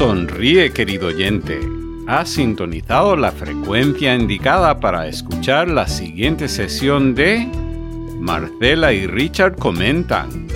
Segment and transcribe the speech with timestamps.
[0.00, 1.60] Sonríe, querido oyente.
[2.06, 7.46] Has sintonizado la frecuencia indicada para escuchar la siguiente sesión de
[8.18, 10.48] Marcela y Richard comentan.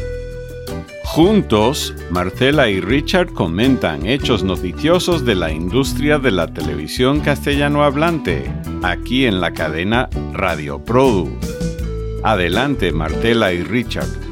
[1.04, 8.50] Juntos, Marcela y Richard comentan hechos noticiosos de la industria de la televisión castellano hablante,
[8.82, 11.38] aquí en la cadena Radio Produ.
[12.22, 14.23] Adelante, Marcela y Richard.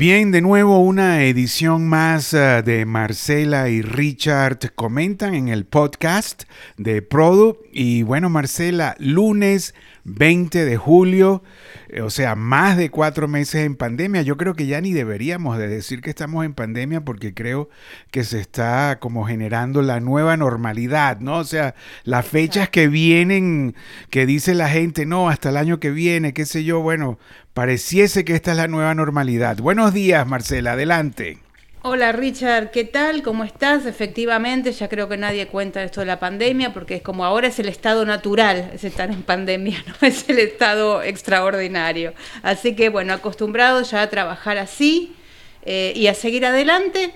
[0.00, 6.44] Bien, de nuevo una edición más eh, de Marcela y Richard comentan en el podcast
[6.78, 7.58] de Produ.
[7.70, 11.42] Y bueno, Marcela, lunes 20 de julio,
[11.88, 14.22] eh, o sea, más de cuatro meses en pandemia.
[14.22, 17.68] Yo creo que ya ni deberíamos de decir que estamos en pandemia porque creo
[18.10, 21.38] que se está como generando la nueva normalidad, ¿no?
[21.38, 23.74] O sea, las fechas que vienen,
[24.10, 27.18] que dice la gente, no, hasta el año que viene, qué sé yo, bueno,
[27.54, 29.58] pareciese que esta es la nueva normalidad.
[29.58, 31.38] Buenos días, Marcela, adelante.
[31.82, 33.22] Hola Richard, ¿qué tal?
[33.22, 33.86] ¿Cómo estás?
[33.86, 37.58] Efectivamente, ya creo que nadie cuenta esto de la pandemia porque es como ahora es
[37.58, 42.12] el estado natural, es estar en pandemia, no es el estado extraordinario.
[42.42, 45.14] Así que bueno, acostumbrados ya a trabajar así
[45.62, 47.14] eh, y a seguir adelante.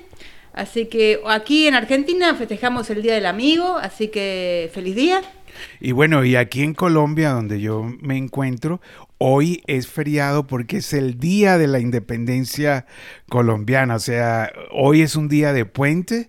[0.54, 5.20] Así que aquí en Argentina festejamos el Día del Amigo, así que feliz día.
[5.78, 8.80] Y bueno, y aquí en Colombia, donde yo me encuentro,
[9.26, 12.84] Hoy es feriado porque es el día de la independencia
[13.30, 16.28] colombiana, o sea, hoy es un día de puente,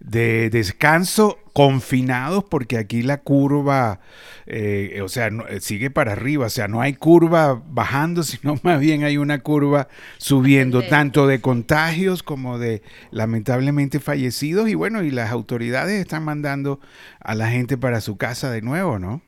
[0.00, 4.00] de descanso, confinados porque aquí la curva,
[4.44, 9.04] eh, o sea, sigue para arriba, o sea, no hay curva bajando, sino más bien
[9.04, 15.30] hay una curva subiendo, tanto de contagios como de lamentablemente fallecidos, y bueno, y las
[15.30, 16.78] autoridades están mandando
[17.20, 19.22] a la gente para su casa de nuevo, ¿no?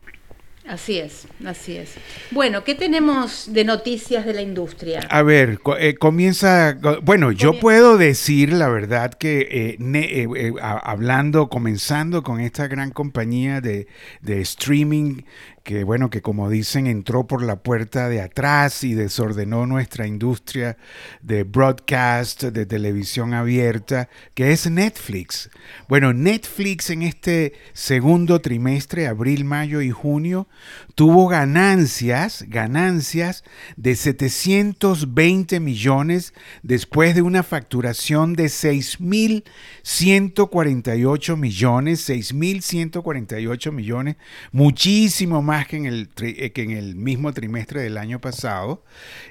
[0.69, 1.95] Así es, así es.
[2.33, 5.01] Bueno, ¿qué tenemos de noticias de la industria?
[5.11, 12.25] A ver, eh, comienza, bueno, yo puedo decir la verdad que eh, eh, hablando, comenzando
[12.25, 13.87] con esta gran compañía de,
[14.23, 15.23] de streaming
[15.67, 20.77] que bueno, que como dicen, entró por la puerta de atrás y desordenó nuestra industria
[21.23, 25.51] de broadcast, de televisión abierta, que es Netflix.
[25.89, 30.47] Bueno, Netflix en este segundo trimestre, abril, mayo y junio,
[30.95, 33.43] tuvo ganancias, ganancias
[33.77, 36.33] de 720 millones
[36.63, 44.15] después de una facturación de 6.148 millones, 6.148 millones,
[44.53, 48.85] muchísimo más que en el, eh, que en el mismo trimestre del año pasado.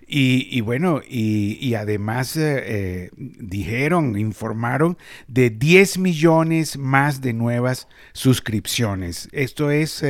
[0.08, 4.98] Y, bueno, y, además eh, eh, dijeron, informaron
[5.28, 9.30] de 10 millones más de nuevas suscripciones.
[9.32, 10.04] Esto es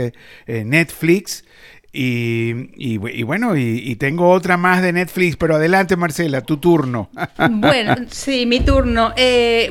[0.48, 1.44] Netflix.
[1.98, 7.09] Y, bueno, y, tengo otra más de Netflix, pero adelante Marcela, tu turno.
[7.50, 9.14] Bueno, sí, mi turno.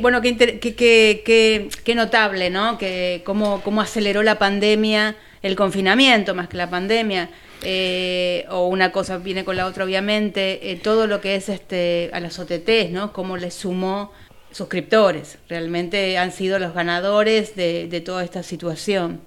[0.00, 2.78] bueno, qué, qué, notable, ¿no?
[2.78, 7.28] Que cómo, cómo aceleró la pandemia el confinamiento más que la pandemia,
[7.62, 12.09] eh, o una cosa viene con la otra, obviamente, eh, todo lo que es este
[12.15, 13.12] a las OTTs, ¿no?
[13.12, 14.10] Cómo le sumó
[14.50, 19.21] suscriptores, realmente han sido los ganadores de, toda esta situación.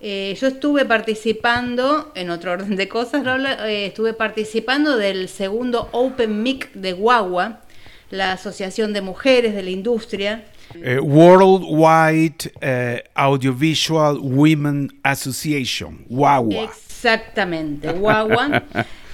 [0.00, 3.24] Eh, yo estuve participando, en otro orden de cosas,
[3.66, 7.62] estuve participando del segundo Open Mic de Guagua,
[8.10, 10.44] la Asociación de Mujeres de la Industria,
[10.82, 16.64] eh, Worldwide eh, Audiovisual Women Association, WAWA.
[16.64, 18.62] Exactamente, WAWA.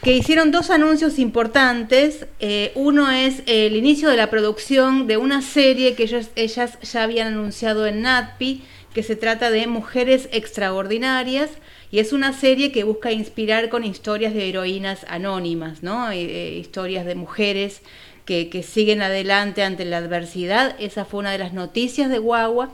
[0.03, 2.27] que hicieron dos anuncios importantes.
[2.41, 7.05] Eh, uno es el inicio de la producción de una serie que ellos, ellas ya
[7.05, 8.63] habían anunciado en NATPI,
[8.93, 11.51] que se trata de Mujeres Extraordinarias,
[11.91, 16.13] y es una serie que busca inspirar con historias de heroínas anónimas, ¿no?
[16.13, 17.83] historias de mujeres
[18.25, 20.77] que, siguen adelante ante la adversidad.
[20.79, 22.71] Esa fue una de las noticias de Guagua.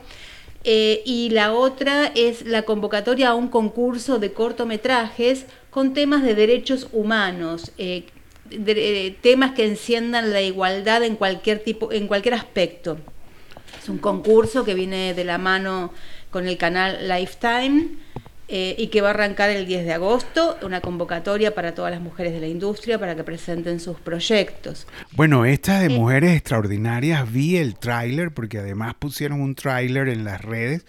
[0.64, 6.34] Eh, y la otra es la convocatoria a un concurso de cortometrajes con temas de
[6.34, 8.04] derechos humanos, eh,
[8.50, 12.98] eh, temas que enciendan la igualdad en cualquier tipo, en cualquier aspecto.
[13.80, 15.92] Es un concurso que viene de la mano
[16.30, 17.90] con el canal Lifetime
[18.50, 22.00] eh, y que va a arrancar el 10 de agosto, una convocatoria para todas las
[22.00, 24.86] mujeres de la industria para que presenten sus proyectos.
[25.12, 30.24] Bueno, esta de eh, Mujeres Extraordinarias vi el tráiler porque además pusieron un tráiler en
[30.24, 30.86] las redes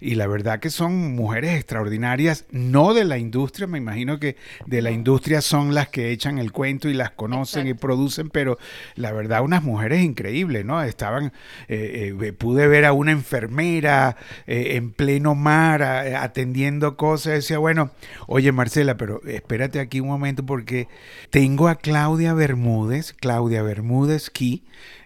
[0.00, 4.80] y la verdad que son mujeres extraordinarias, no de la industria, me imagino que de
[4.80, 8.56] la industria son las que echan el cuento y las conocen y producen, pero
[8.94, 10.82] la verdad unas mujeres increíbles, ¿no?
[10.82, 11.34] Estaban,
[11.68, 14.16] eh, pude ver a una enfermera
[14.46, 17.90] en pleno mar atendiendo cosa, decía, bueno,
[18.28, 20.86] oye Marcela, pero espérate aquí un momento porque
[21.30, 24.62] tengo a Claudia Bermúdez, Claudia Bermúdez aquí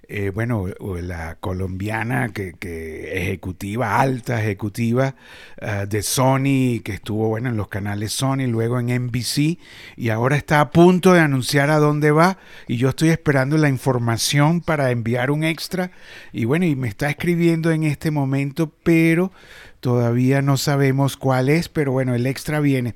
[0.09, 0.67] eh, bueno,
[1.03, 2.55] la colombiana que,
[3.13, 5.17] ejecutiva, alta ejecutiva
[5.61, 9.59] ah, de Sony, que estuvo, bueno, en los canales Sony, luego en NBC,
[9.97, 12.39] y ahora está a punto de anunciar a dónde va,
[12.69, 15.91] y yo estoy esperando la información para enviar un extra,
[16.33, 19.33] y bueno, y me está escribiendo en este momento, pero
[19.81, 22.95] todavía no sabemos cuál es, pero bueno, el extra viene.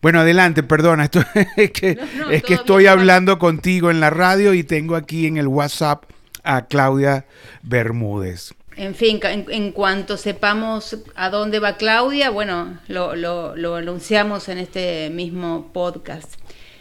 [0.00, 1.20] Bueno, adelante, perdona, esto,
[1.56, 1.98] es que,
[2.30, 6.04] es que estoy hablando contigo en la radio y tengo aquí en el WhatsApp
[6.46, 7.26] a Claudia
[7.62, 8.54] Bermúdez.
[8.76, 15.70] En fin, en, cuanto sepamos a dónde va Claudia, bueno, lo, anunciamos en este mismo
[15.72, 16.34] podcast.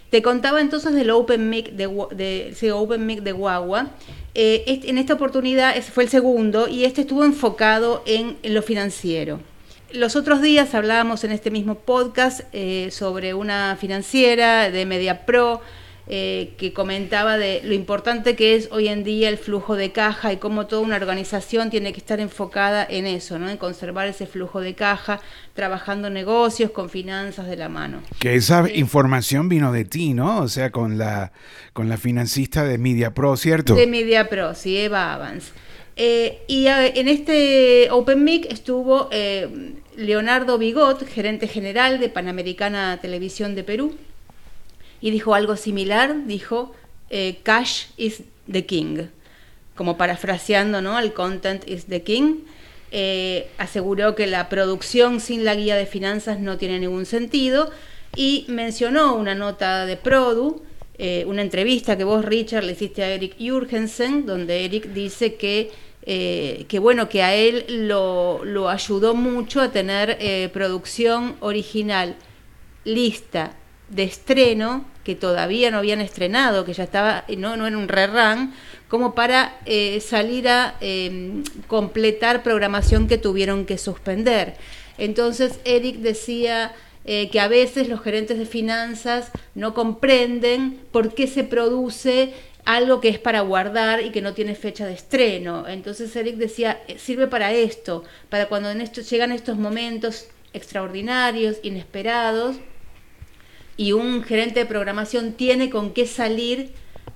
[0.10, 3.92] Te contaba entonces del Open Mic de, de, Open Mic de Guagua.
[4.34, 9.40] Eh, en esta oportunidad ese fue el segundo y este estuvo enfocado en, lo financiero.
[9.94, 15.62] Los otros días hablábamos en este mismo podcast eh, sobre una financiera de Media Pro
[16.08, 20.32] eh, que comentaba de lo importante que es hoy en día el flujo de caja
[20.32, 23.50] y cómo toda una organización tiene que estar enfocada en eso, ¿no?
[23.50, 25.20] en conservar ese flujo de caja,
[25.56, 28.04] trabajando negocios con finanzas de la mano.
[28.20, 30.42] Que esa información vino de ti, ¿no?
[30.42, 31.32] O sea, con la,
[31.74, 33.74] con la financista de Media Pro, ¿cierto?
[33.74, 35.54] De Media Pro, sí, Eva Avans.
[35.96, 43.56] Eh, y en este Open Mic estuvo eh, Leonardo Bigot, gerente general de Panamericana Televisión
[43.56, 43.96] de Perú
[45.02, 46.74] y dijo algo similar, dijo,
[47.10, 49.08] eh, cash is the king,
[49.76, 50.98] como parafraseando ¿no?
[50.98, 52.46] al content is the king.
[52.92, 57.70] Eh, aseguró que la producción sin la guía de finanzas no tiene ningún sentido
[58.16, 60.62] y mencionó una nota de Produ,
[60.98, 65.72] eh, una entrevista que vos, Richard, le hiciste a Eric Jurgensen, donde Eric dice que,
[66.06, 72.16] que bueno, que a él lo, lo ayudó mucho a tener producción original
[72.86, 73.56] lista
[73.90, 78.54] de estreno que todavía no habían estrenado, que ya estaba, no, no era un rerun,
[78.88, 84.56] como para eh, salir a em, completar programación que tuvieron que suspender.
[84.98, 86.74] Entonces Eric decía
[87.06, 92.34] eh, que a veces los gerentes de finanzas no comprenden por qué se produce
[92.66, 95.68] algo que es para guardar y que no tiene fecha de estreno.
[95.68, 101.58] Entonces Eric decía, eh, sirve para esto, para cuando en esto, llegan estos momentos extraordinarios,
[101.62, 102.56] inesperados,
[103.78, 106.74] y un gerente de programación tiene con qué salir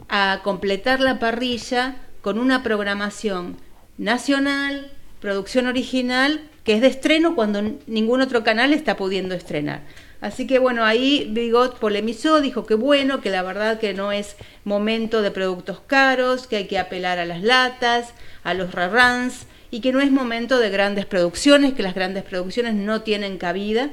[0.10, 3.58] a completar la parrilla con una programación
[3.98, 4.92] nacional,
[5.22, 9.82] producción original, que es de estreno cuando ningún otro canal está pudiendo estrenar.
[10.22, 14.36] Así que bueno, ahí Bigot polemizó, dijo que bueno, que la verdad que no es
[14.66, 18.14] momento de productos caros, que hay que apelar a las latas,
[18.44, 22.74] a los reruns y que no es momento de grandes producciones, que las grandes producciones
[22.74, 23.92] no tienen cabida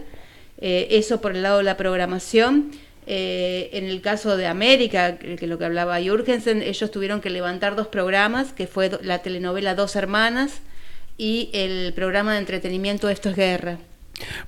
[0.58, 2.70] eh, eso por el lado de la programación.
[3.08, 7.76] Eh, en el caso de América, que lo que hablaba Jürgensen, ellos tuvieron que levantar
[7.76, 10.60] dos programas, que fue la telenovela Dos Hermanas
[11.16, 13.78] y el programa de entretenimiento Esto es Guerra.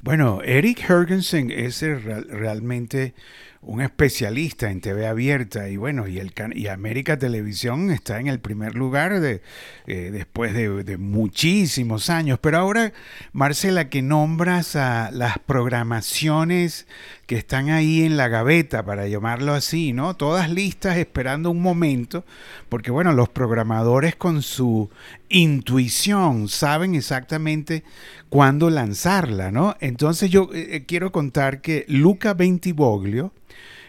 [0.02, 3.14] Bueno, Eric Jürgensen es realmente
[3.60, 8.38] un especialista en TV abierta y bueno, y, el, y América Televisión está en el
[8.38, 9.42] primer lugar de,
[9.86, 12.38] eh, después de, muchísimos años.
[12.40, 12.92] Pero ahora,
[13.32, 16.86] Marcela, que nombras a las programaciones
[17.26, 20.14] que están ahí en la gaveta, para llamarlo así, ¿no?
[20.14, 22.24] Todas listas esperando un momento,
[22.68, 24.88] porque bueno, los programadores con su
[25.28, 27.82] intuición saben exactamente
[28.28, 29.76] cuándo lanzarla, ¿no?
[29.80, 33.32] Entonces yo eh, eh, quiero contar que Luca Bentivoglio,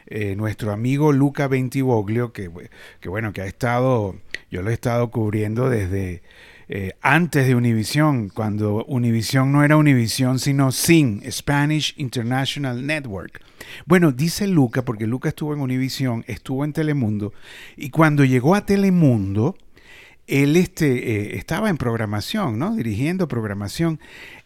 [0.09, 2.49] eh, nuestro amigo Luca Bentivoglio, que,
[2.99, 4.15] que, bueno, que ha estado,
[4.49, 6.23] yo lo he estado cubriendo desde
[6.67, 13.41] eh, antes de Univision, cuando Univision no era Univision, sino SIN, Spanish International Network.
[13.85, 17.33] Bueno, dice Luca, porque Luca estuvo en Univision, estuvo en Telemundo,
[17.77, 19.57] y cuando llegó a Telemundo,
[20.25, 22.75] él este, eh, estaba en programación, ¿no?
[22.75, 23.99] Dirigiendo programación.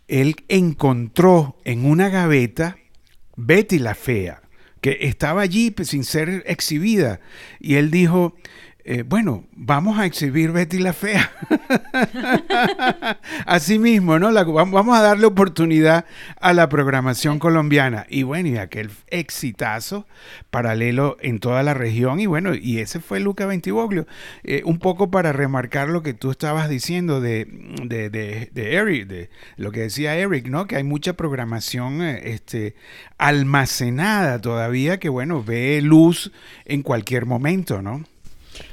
[0.08, 2.78] Él encontró en una gaveta
[3.36, 4.43] Betty la Fea
[4.84, 7.22] que estaba allí sin ser exhibida.
[7.62, 8.36] Y él dijo,
[8.86, 11.32] eh, bueno, vamos a exhibir Betty la Fea.
[13.46, 14.34] Así mismo, ¿no?
[14.34, 16.06] vamos a darle oportunidad
[16.42, 18.06] a la programación colombiana.
[18.10, 20.06] Y bueno, y aquel exitazo
[20.52, 22.20] paralelo en toda la región.
[22.20, 24.06] Y bueno, y ese fue Luca Ventivoglio.
[24.44, 27.48] Eh, un poco para remarcar lo que tú estabas diciendo de,
[27.86, 30.68] de, de, Eric, de lo que decía Eric, ¿no?
[30.68, 32.76] Que hay mucha programación eh, este,
[33.18, 36.34] almacenada todavía que, bueno, ve luz
[36.66, 38.04] en cualquier momento, ¿no?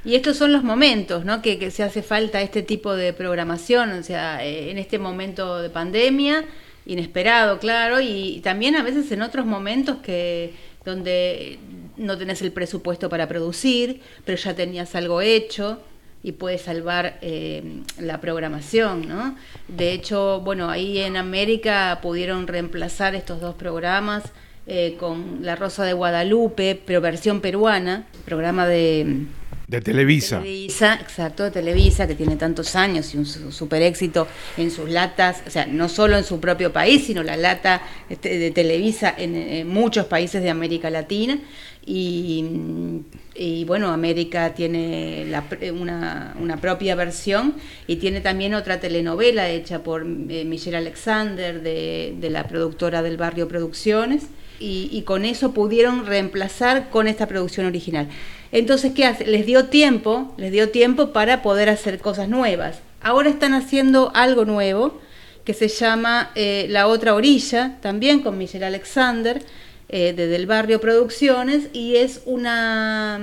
[0.04, 1.42] Y estos son los momentos, ¿no?
[1.42, 5.70] Que, se hace falta este tipo de programación, o sea, eh, en este momento de
[5.70, 6.44] pandemia,
[6.87, 10.54] inesperado, claro, y también a veces en otros momentos que
[10.85, 11.59] donde
[11.97, 15.82] no tenés el presupuesto para producir, pero ya tenías algo hecho.
[16.23, 19.37] y puede salvar eh, la programación, ¿no?
[19.68, 24.25] De hecho, bueno, ahí en América pudieron reemplazar estos dos programas
[24.66, 29.25] eh, con La Rosa de Guadalupe, pero versión peruana, programa de
[29.70, 30.40] de Televisa.
[30.40, 35.44] Televisa, exacto, de Televisa, que tiene tantos años y un super éxito en sus latas,
[35.46, 39.68] o sea, no solo en su propio país, sino la lata este, de Televisa en,
[39.68, 41.38] muchos países de América Latina.
[41.86, 45.24] Y, bueno, América tiene
[45.72, 47.54] una, propia versión
[47.86, 53.16] y tiene también otra telenovela hecha por eh, Michelle Alexander, de, de la productora del
[53.16, 54.24] Barrio Producciones
[54.61, 58.09] y, con eso pudieron reemplazar con esta producción original.
[58.52, 59.26] Entonces, ¿qué hace?
[59.26, 62.81] Les dio tiempo, les dio tiempo para poder hacer cosas nuevas.
[63.00, 65.00] Ahora están haciendo algo nuevo
[65.45, 69.43] que se llama eh, La Otra Orilla, también con Michelle Alexander,
[69.88, 73.19] eh, de Del Barrio Producciones, y es una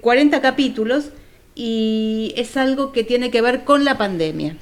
[0.00, 1.10] 40 mm, capítulos
[1.54, 4.56] y es algo que tiene que ver con la pandemia.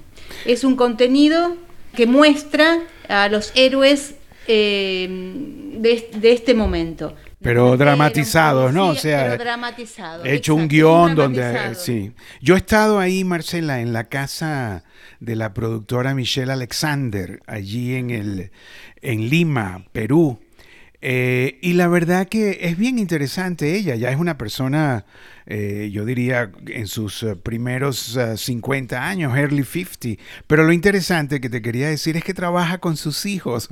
[0.45, 1.57] Es un contenido
[1.95, 4.17] que muestra a los héroes
[4.49, 5.09] eh,
[5.79, 7.15] de, este momento.
[7.41, 8.89] Pero dramatizados, ¿no?
[8.89, 9.39] o sea,
[10.25, 11.75] he hecho un guion donde...
[11.75, 12.13] Sí.
[12.41, 14.85] Yo he estado ahí, Marcela, en la casa
[15.21, 18.51] de la productora Michelle Alexander, allí en, el,
[19.03, 20.41] en Lima, Perú.
[21.01, 25.05] Eh, y la verdad que es bien interesante ella, ya es una persona,
[25.47, 31.51] eh, yo diría, en sus eh, primeros 50 años, early 50, pero lo interesante que
[31.51, 33.69] te quería decir es que trabaja con sus hijos,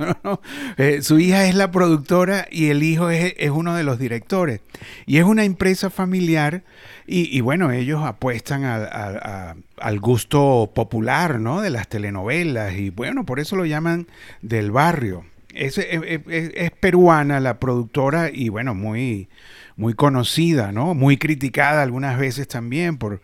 [1.02, 4.61] su hija es la productora y el hijo es, uno de los directores,
[5.04, 6.62] y es una empresa familiar
[7.09, 11.61] y, bueno, ellos apuestan al gusto popular, ¿no?
[11.61, 14.09] De las telenovelas y bueno, por eso lo llaman
[14.42, 15.25] del barrio
[15.56, 19.28] es, es, peruana la productora y bueno, muy,
[19.76, 20.94] muy conocida, ¿no?
[20.94, 23.20] Muy criticada algunas veces también por,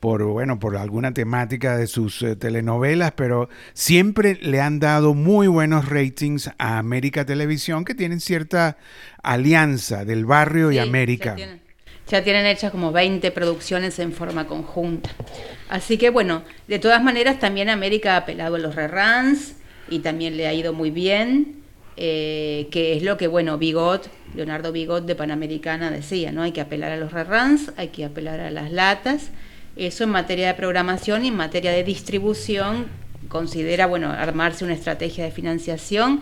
[0.00, 5.48] por, bueno, por alguna temática de sus eh, telenovelas, pero siempre le han dado muy
[5.48, 8.76] buenos ratings a América Televisión, que tienen cierta
[9.22, 11.36] alianza del barrio y América.
[12.08, 15.10] Ya tienen, hechas como 20 producciones en forma conjunta.
[15.68, 19.56] Así que bueno, de todas maneras también América ha apelado a los reruns
[19.90, 21.57] y también le ha ido muy bien.
[22.00, 26.42] Eh, que es lo que, bueno, Bigot, Leonardo Bigot de Panamericana decía, ¿no?
[26.42, 29.30] Hay que apelar a los reruns, hay que apelar a las latas.
[29.74, 32.86] Eso en materia de programación y en materia de distribución
[33.26, 36.20] considera, bueno, armarse una estrategia de financiación.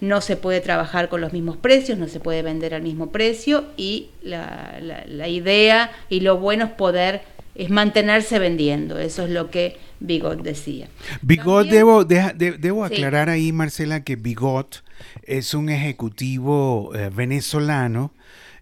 [0.00, 3.66] No se puede trabajar con los mismos precios, no se puede vender al mismo precio
[3.76, 7.22] y la, la idea y lo bueno es poder
[7.54, 8.98] es mantenerse vendiendo.
[8.98, 10.88] Eso es lo que Bigot decía.
[11.20, 14.82] Bigot, debo, debo aclarar ahí, Marcela, que Bigot
[15.22, 18.12] es un ejecutivo eh, venezolano,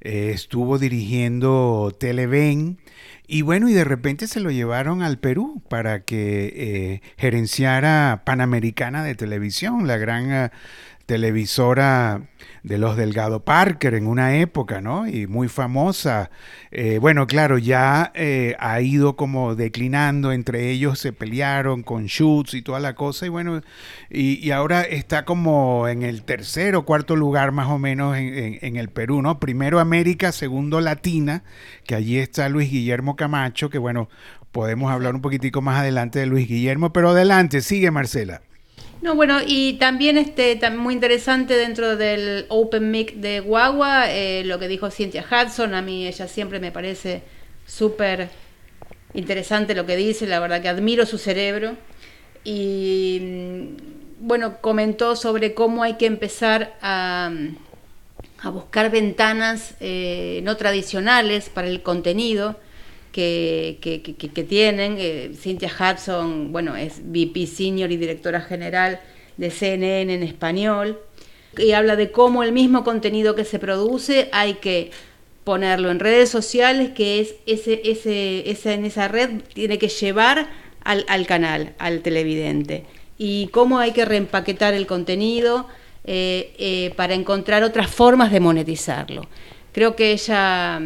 [0.00, 2.78] eh, estuvo dirigiendo Televen.
[3.26, 9.04] Y bueno, y de repente se lo llevaron al Perú para que eh, gerenciara Panamericana
[9.04, 10.50] de Televisión, la gran
[11.11, 12.21] televisora
[12.62, 15.09] de los Delgado Parker en una época, ¿no?
[15.09, 16.31] Y muy famosa.
[16.71, 22.55] Eh, bueno, claro, ya eh, ha ido como declinando, entre ellos se pelearon con Schutz
[22.55, 23.61] y toda la cosa, y bueno,
[24.09, 28.88] y, ahora está como en el tercer o cuarto lugar más o menos en, el
[28.88, 29.40] Perú, ¿no?
[29.40, 31.43] Primero América, segundo Latina,
[31.87, 34.09] que allí está Luis Guillermo Camacho, que bueno,
[34.52, 38.43] podemos hablar un poquitico más adelante de Luis Guillermo, pero adelante, sigue Marcela.
[39.02, 44.59] No, bueno, y también este muy interesante dentro del Open Mic de Guagua, eh, lo
[44.59, 47.23] que dijo Cynthia Hudson, a mí ella siempre me parece
[47.66, 48.28] súper
[49.14, 51.76] interesante lo que dice, la verdad que admiro su cerebro.
[52.45, 57.33] Y mm, bueno, comentó sobre cómo hay que empezar a,
[58.52, 62.57] buscar ventanas eh, no tradicionales para el contenido
[63.12, 64.97] que, que, tienen.
[64.99, 69.00] Eh, Cynthia Hudson, bueno, es VP Senior y directora general
[69.37, 71.00] de CNN en español,
[71.59, 74.90] y habla de cómo el mismo contenido que se produce hay que
[75.45, 80.49] ponerlo en redes sociales, que es ese, ese, esa, en esa red tiene que llevar
[80.85, 82.85] al, al, canal, al televidente,
[83.19, 85.67] y cómo hay que reempaquetar el contenido
[86.05, 89.26] eh, eh, para encontrar otras formas de monetizarlo.
[89.73, 90.81] Creo que ella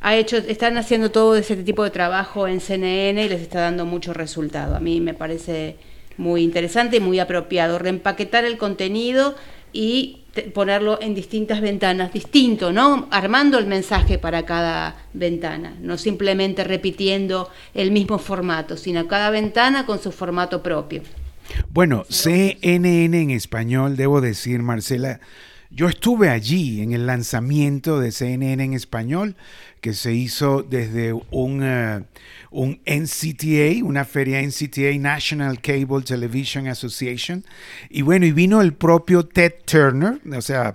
[0.00, 3.84] ha hecho, están haciendo todo ese tipo de trabajo en CNN y les está dando
[3.84, 4.76] mucho resultado.
[4.76, 5.76] A mí me parece
[6.16, 9.34] muy interesante y muy apropiado reempaquetar el contenido
[9.72, 10.22] y
[10.54, 13.08] ponerlo en distintas ventanas, distinto, ¿no?
[13.10, 19.84] Armando el mensaje para cada ventana, no simplemente repitiendo el mismo formato, sino cada ventana
[19.84, 21.02] con su formato propio.
[21.70, 25.20] Bueno, CNN en español, debo decir, Marcela,
[25.70, 29.36] yo estuve allí en el lanzamiento de CNN en español,
[29.80, 32.04] que se hizo desde un, eh,
[32.50, 37.44] un NCTA, una feria NCTA, National Cable Television Association.
[37.90, 40.74] Y bueno, y vino el propio Ted Turner, o sea,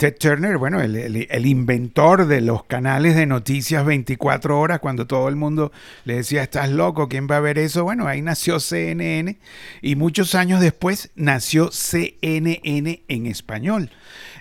[0.00, 5.36] Ted Turner, bueno, el, inventor de los canales de noticias 24 horas, cuando todo el
[5.36, 5.72] mundo
[6.06, 7.84] le decía, estás loco, ¿quién va a ver eso?
[7.84, 9.36] Bueno, ahí nació CNN
[9.82, 13.90] y muchos años después nació CNN en español.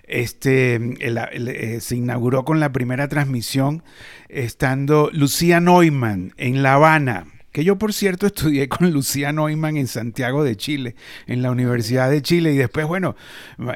[0.04, 3.84] Este, eh, se inauguró con la primera transmisión
[4.30, 9.88] estando Lucía Neumann en La Habana que yo por cierto estudié con Lucía Neumann en
[9.88, 10.96] Santiago de Chile,
[11.28, 13.16] en la Universidad de Chile, y después, bueno,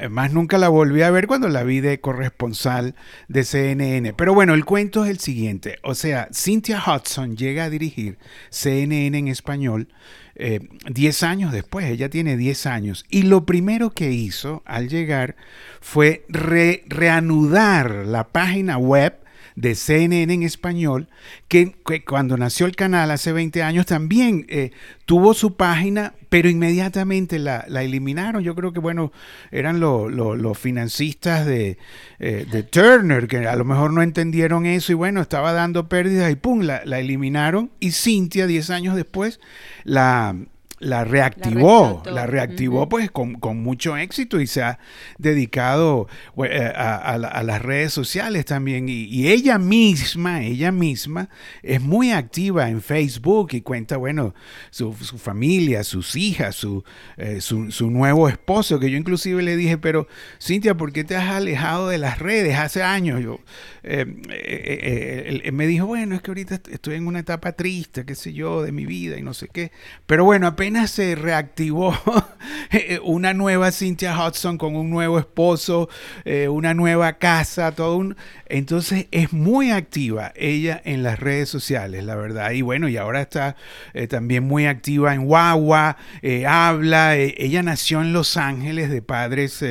[0.10, 2.96] más nunca la volví a ver cuando la vi de corresponsal
[3.28, 4.14] de CNN.
[4.14, 8.18] Pero bueno, el cuento es el siguiente, o sea, Cynthia Hudson llega a dirigir
[8.50, 9.88] CNN en español
[10.36, 15.36] 10 eh, años después, ella tiene 10 años, y lo primero que hizo al llegar
[15.80, 19.23] fue reanudar la página web
[19.56, 21.08] de CNN en español,
[21.48, 24.72] que, cuando nació el canal hace 20 años también eh,
[25.06, 28.44] tuvo su página, pero inmediatamente la, eliminaron.
[28.44, 29.12] Yo creo que, bueno,
[29.52, 31.78] eran los financistas de,
[32.20, 36.32] eh, de, Turner, que a lo mejor no entendieron eso y bueno, estaba dando pérdidas
[36.32, 37.72] y pum, la, la eliminaron.
[37.80, 39.40] Y Cintia, 10 años después,
[39.84, 40.36] la,
[40.84, 44.80] la reactivó, la, reactivó pues con, mucho éxito y se ha
[45.18, 46.08] dedicado
[46.46, 48.88] eh, a, las redes sociales también.
[48.90, 51.30] Y, ella misma, ella misma
[51.62, 54.36] es muy activa en Facebook y cuenta, bueno,
[54.70, 56.84] su, familia, sus hijas, su,
[57.18, 60.08] eh, su, su, nuevo esposo, que yo inclusive le dije, pero
[60.42, 63.22] Cintia, ¿por qué te has alejado de las redes hace años?
[63.22, 63.40] Yo,
[63.84, 68.62] eh, me dijo, bueno, es que ahorita estoy en una etapa triste, qué sé yo,
[68.62, 69.72] de mi vida y no sé qué.
[70.06, 71.94] Pero bueno, apenas se reactivó
[72.72, 75.90] eh, una nueva Cynthia Hudson con un nuevo esposo,
[76.26, 78.16] eh, una nueva casa, todo un...
[78.48, 82.52] Entonces es muy activa ella en las redes sociales, la verdad.
[82.52, 83.56] Y bueno, y ahora está
[83.94, 85.98] eh, también muy activa en Guagua,
[86.48, 87.16] habla.
[87.16, 89.66] ella nació en Los Ángeles de padres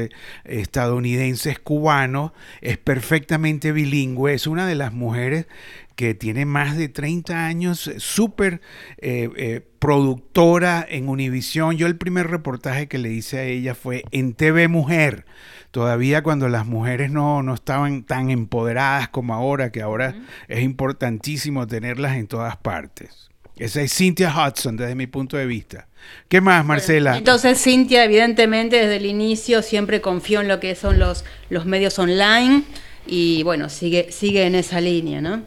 [0.45, 5.47] estadounidenses cubanos, es perfectamente bilingüe, es una de las mujeres
[5.97, 8.61] que tiene más de 30 años, súper
[8.99, 11.77] eh, eh, productora en Univisión.
[11.77, 15.27] Yo el primer reportaje que le hice a ella fue en TV Mujer,
[15.71, 20.15] todavía cuando las mujeres no, no estaban tan empoderadas como ahora, que ahora
[20.49, 23.31] es importantísimo tenerlas en todas partes.
[23.59, 25.87] Esa es Cynthia Hudson desde mi punto de vista.
[26.29, 27.17] ¿Qué más, Marcela?
[27.17, 31.99] entonces, Cynthia, evidentemente, desde el inicio siempre confió en lo que son los, los medios
[31.99, 32.65] online
[33.07, 35.43] y bueno, sigue, sigue en esa línea, ¿no?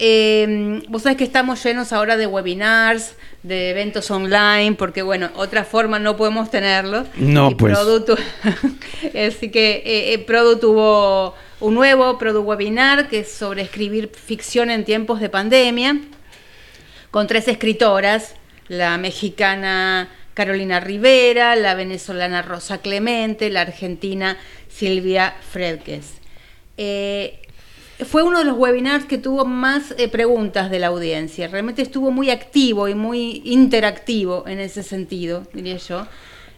[0.00, 5.64] Eh, vos sabés que estamos llenos ahora de webinars, de eventos online, porque bueno, otra
[5.64, 7.08] forma no podemos tenerlos.
[7.16, 7.76] No, pues.
[7.76, 8.16] Producto,
[9.26, 14.70] así que eh, eh, Produ tuvo un nuevo Produ webinar que es sobre escribir ficción
[14.70, 16.00] en tiempos de pandemia,
[17.10, 18.36] con tres escritoras,
[18.68, 24.36] la mexicana Carolina Rivera, la venezolana Rosa Clemente, la argentina
[24.68, 26.17] Silvia Fredques.
[26.78, 27.40] Eh,
[28.06, 31.48] fue uno de los webinars que tuvo más eh, preguntas de la audiencia.
[31.48, 36.06] Realmente estuvo muy activo y muy interactivo en ese sentido, diría yo.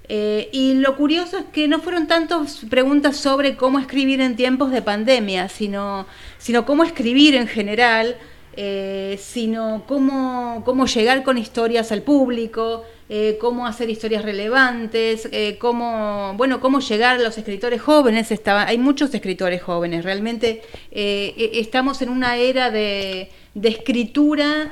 [0.09, 4.71] Eh, y lo curioso es que no fueron tantas preguntas sobre cómo escribir en tiempos
[4.71, 6.07] de pandemia, sino,
[6.37, 8.17] sino cómo escribir en general,
[8.63, 15.57] eh, sino cómo, cómo llegar con historias al público, eh, cómo hacer historias relevantes, eh,
[15.59, 18.31] cómo, bueno, cómo llegar a los escritores jóvenes.
[18.31, 23.31] Estaba, hay muchos escritores jóvenes, realmente eh, e, estamos en una era de,
[23.63, 24.71] escritura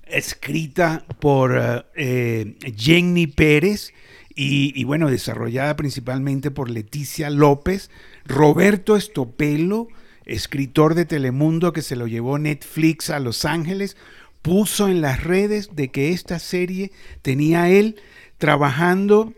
[0.05, 3.93] escrita por eh, Jenny Pérez
[4.39, 7.89] y, bueno, desarrollada principalmente por Leticia López,
[8.23, 9.87] Roberto Estopelo,
[10.25, 13.97] escritor de Telemundo que se lo llevó Netflix a Los Ángeles,
[14.43, 16.91] puso en las redes de que esta serie
[17.23, 17.99] tenía él
[18.37, 19.33] trabajando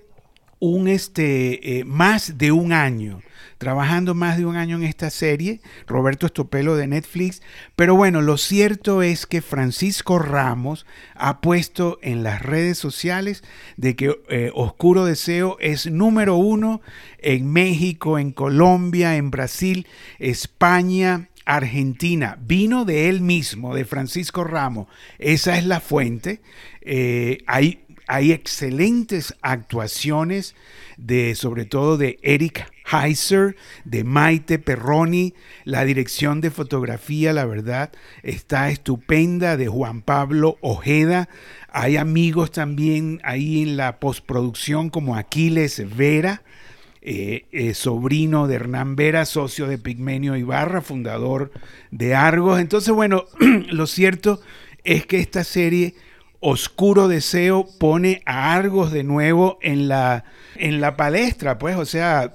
[0.60, 3.22] un este, eh, más de un año,
[3.58, 7.42] trabajando más de un año en esta serie, Roberto Estopelo de Netflix,
[7.76, 13.44] pero bueno, lo cierto es que Francisco Ramos ha puesto en las redes sociales
[13.76, 16.82] de que eh, Oscuro Deseo es número uno
[17.20, 19.88] en México, en Colombia, en Brasil,
[20.20, 22.38] España, Argentina.
[22.40, 24.88] Vino de él mismo, de Francisco Ramos.
[25.18, 26.42] Esa es la fuente.
[26.82, 30.56] Eh, hay hay excelentes actuaciones
[30.98, 37.92] de sobre todo de Eric Heiser, de Maite Perroni, la dirección de fotografía, la verdad,
[38.24, 41.30] está estupenda de Juan Pablo Ojeda.
[41.72, 46.42] Hay amigos también ahí en la postproducción como Aquiles Vera,
[47.04, 51.52] eh, eh, sobrino de Hernán Vera, socio de Pigmenio Ibarra, fundador
[51.92, 52.60] de Argos.
[52.60, 53.26] Entonces, bueno,
[53.70, 54.42] lo cierto
[54.84, 55.94] es que esta serie
[56.40, 60.24] Oscuro Deseo pone a Argos de nuevo en la,
[60.56, 62.34] en la palestra, pues, o sea,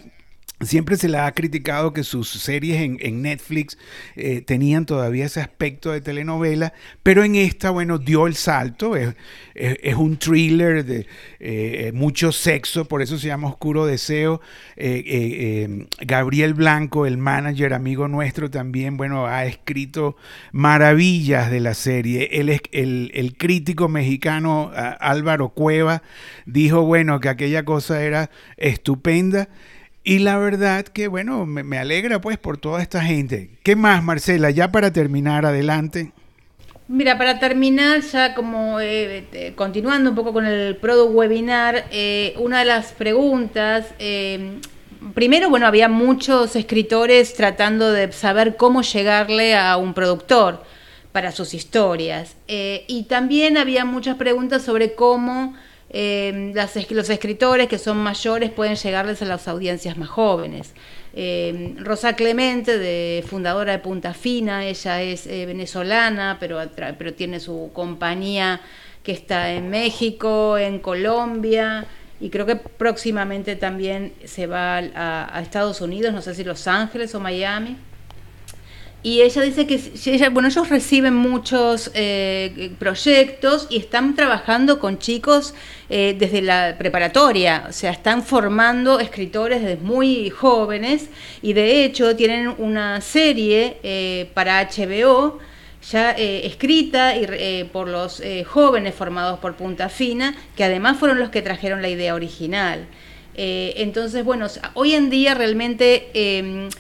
[0.65, 3.79] Siempre se le ha criticado que sus series en, Netflix
[4.17, 6.73] eh, tenían todavía ese aspecto de telenovela,
[7.03, 8.97] pero en esta, bueno, dio el salto.
[8.97, 9.15] Es,
[9.97, 11.07] un thriller de
[11.39, 14.41] eh, mucho sexo, por eso se llama Oscuro Deseo.
[14.77, 20.17] Eh, Gabriel Blanco, el manager, amigo nuestro, también, bueno, ha escrito
[20.53, 22.29] maravillas de la serie.
[22.33, 26.03] El, el crítico mexicano Álvaro Cueva
[26.47, 29.49] dijo, bueno, que aquella cosa era estupenda.
[30.07, 33.49] Y la verdad que, bueno, me, alegra pues por toda esta gente.
[33.63, 34.51] ¿Qué más, Marcela?
[34.51, 36.13] Ya para terminar, adelante.
[36.89, 42.35] Mira, para terminar, ya como eh, eh, continuando un poco con el Product Webinar, eh,
[42.37, 43.95] una de las preguntas,
[45.15, 50.63] primero, bueno, había muchos escritores tratando de saber cómo llegarle a un productor
[51.13, 52.37] para sus historias.
[52.47, 55.55] y también había muchas preguntas sobre cómo
[55.91, 56.53] eh,
[56.91, 60.75] los escritores que son mayores pueden llegarles a las audiencias más jóvenes.
[61.15, 67.39] Eh, Rosa Clemente, de, fundadora de Punta Fina, ella es eh, venezolana, pero, pero tiene
[67.39, 68.61] su compañía
[69.05, 71.87] que está en México, en Colombia,
[72.21, 77.15] y creo que próximamente también se va a Estados Unidos, no sé si Los Ángeles
[77.15, 77.77] o Miami.
[79.05, 85.55] Y ella dice que ellos reciben muchos eh, proyectos y están trabajando con chicos
[85.91, 91.11] eh, desde la preparatoria, o sea, están formando escritores desde muy jóvenes
[91.43, 95.39] y de hecho tienen una serie eh, para HBO
[95.91, 101.43] ya escrita y, por los jóvenes formados por Punta Fina, que además fueron los que
[101.43, 102.87] trajeron la idea original.
[103.35, 106.71] entonces, bueno, hoy en día realmente, em,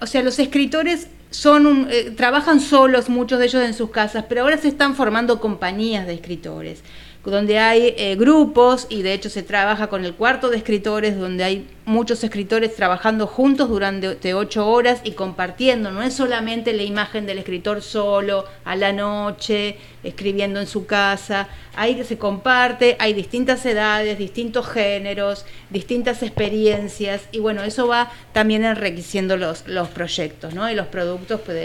[0.00, 4.42] o sea, los escritores son eh, trabajan solos muchos de ellos en sus casas, pero
[4.42, 6.82] ahora se están formando compañías de escritores
[7.30, 11.44] donde hay eh, grupos y de hecho se trabaja con el cuarto de escritores, donde
[11.44, 15.90] hay muchos escritores trabajando juntos durante ocho horas y compartiendo.
[15.90, 21.48] No es solamente la imagen del escritor solo, a la noche, escribiendo en su casa.
[21.76, 28.64] Que se comparte, hay distintas edades, distintos géneros, distintas experiencias y bueno, eso va también
[28.64, 30.68] enriqueciendo los, los proyectos ¿no?
[30.70, 31.56] y los productos pues,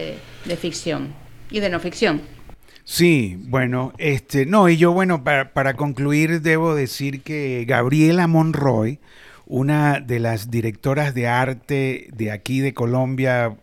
[0.46, 1.14] de ficción
[1.50, 2.22] y de no ficción.
[2.86, 9.00] Sí, bueno, este, no, y yo, bueno, para, concluir, debo decir que Gabriela Monroy,
[9.46, 13.56] una de las directoras de arte de aquí de Colombia,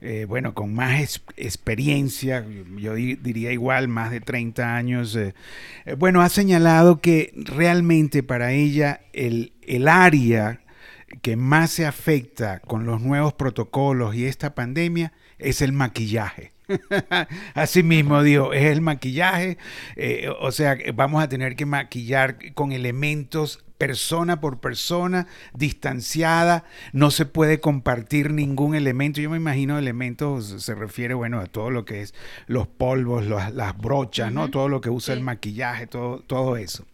[0.00, 5.34] eh, bueno, con más experiencia, yo diría igual, más de 30 años, eh,
[5.84, 10.60] eh, bueno, ha señalado que realmente para ella el, el área
[11.22, 16.52] que más se afecta con los nuevos protocolos y esta pandemia es el maquillaje.
[17.54, 19.58] Así mismo, digo, es el maquillaje.
[20.40, 27.24] o sea, vamos a tener que maquillar con elementos persona por persona, distanciada, no se
[27.24, 29.22] puede compartir ningún elemento.
[29.22, 32.14] Yo me imagino elementos, se refiere, bueno, a todo lo que es
[32.46, 34.50] los polvos, las brochas, ¿no?
[34.50, 36.84] Todo lo que usa el maquillaje, todo, todo eso.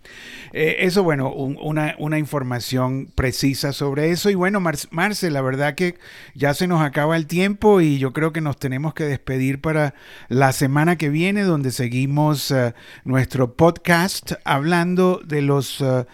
[0.53, 4.31] Eh, eso, bueno, una, una, información precisa sobre eso.
[4.31, 5.97] Y bueno, Marce, la verdad que
[6.37, 9.95] ya se nos acaba el tiempo y yo creo que nos tenemos que despedir para
[10.29, 16.05] la semana que viene, donde seguimos eh, nuestro podcast hablando de los uh,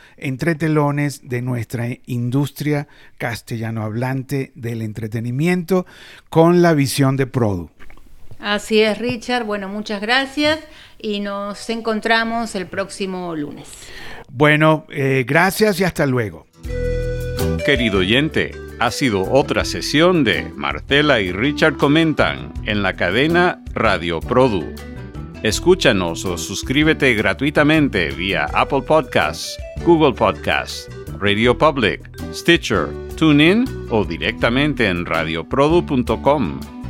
[0.63, 2.87] telones de nuestra industria
[3.19, 5.87] castellano hablante del entretenimiento
[6.29, 7.69] con la visión de Produ.
[8.39, 9.45] Así es, Richard.
[9.45, 10.61] Bueno, muchas gracias
[11.01, 13.69] y nos encontramos el próximo lunes.
[14.29, 16.47] Bueno, eh, gracias y hasta luego.
[17.67, 24.21] Querido oyente, ha sido otra sesión de Martela y Richard Comentan en la cadena Radio
[24.21, 24.92] Produ.
[25.43, 34.87] Escúchanos o suscríbete gratuitamente vía Apple Podcasts, Google Podcasts, Radio Public, Stitcher, TuneIn o directamente
[34.87, 36.82] en radioprodu.com.